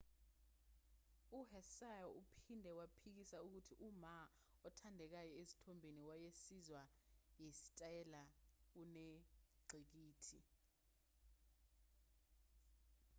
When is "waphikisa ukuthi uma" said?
2.79-4.13